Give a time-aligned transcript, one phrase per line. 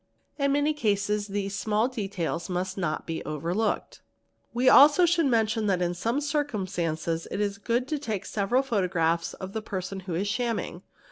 [0.39, 3.99] In many cases these small details must not be overlooked ®, 2_
[4.51, 9.35] We should also mention that in some circumstances it is good to take several photographs
[9.35, 10.81] of a person who is shamming.